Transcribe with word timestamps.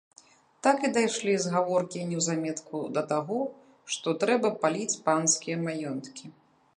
Так 0.67 0.77
і 0.87 0.89
дайшлі 0.95 1.33
з 1.43 1.51
гаворкі 1.55 2.05
неўзаметку 2.13 2.81
да 2.97 3.03
таго, 3.13 3.39
што 3.97 4.15
трэба 4.23 4.51
паліць 4.65 4.99
панскія 5.11 5.57
маёнткі. 5.69 6.25